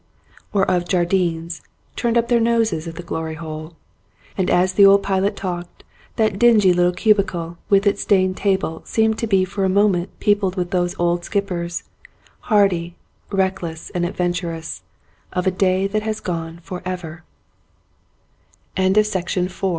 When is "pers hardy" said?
11.47-12.95